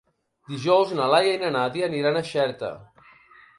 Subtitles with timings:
[0.53, 2.75] Dijous na Laia i na Nàdia aniran a Xerta.